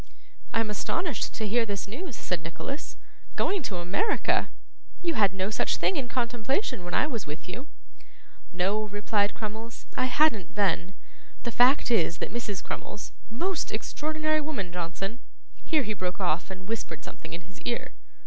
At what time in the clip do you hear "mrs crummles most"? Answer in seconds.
12.33-13.71